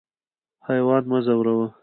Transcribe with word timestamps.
حیوان 0.67 1.03
مه 1.11 1.19
ځوروه. 1.25 1.67